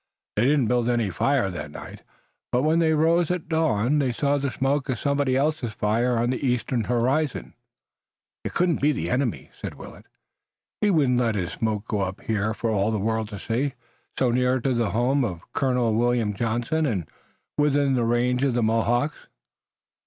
They 0.35 0.45
did 0.45 0.61
not 0.61 0.67
build 0.67 0.89
any 0.89 1.11
fire 1.11 1.51
that 1.51 1.69
night, 1.69 2.01
but 2.51 2.63
when 2.63 2.79
they 2.79 2.93
rose 2.95 3.29
at 3.29 3.47
dawn 3.47 3.99
they 3.99 4.11
saw 4.11 4.39
the 4.39 4.49
smoke 4.49 4.89
of 4.89 4.97
somebody 4.97 5.35
else's 5.37 5.73
fire 5.73 6.17
on 6.17 6.31
the 6.31 6.43
eastern 6.43 6.85
horizon. 6.85 7.53
"It 8.43 8.55
couldn't 8.55 8.81
be 8.81 8.93
the 8.93 9.11
enemy," 9.11 9.51
said 9.61 9.75
Willet. 9.75 10.07
"He 10.81 10.89
wouldn't 10.89 11.19
let 11.19 11.35
his 11.35 11.51
smoke 11.51 11.85
go 11.87 12.01
up 12.01 12.21
here 12.21 12.55
for 12.55 12.71
all 12.71 12.89
the 12.89 12.97
world 12.97 13.29
to 13.29 13.37
see, 13.37 13.75
so 14.17 14.31
near 14.31 14.59
to 14.59 14.73
the 14.73 14.89
home 14.89 15.23
of 15.23 15.53
Colonel 15.53 15.93
William 15.93 16.33
Johnson 16.33 16.87
and 16.87 17.07
within 17.55 17.93
the 17.93 18.03
range 18.03 18.43
of 18.43 18.55
the 18.55 18.63
Mohawks." 18.63 19.27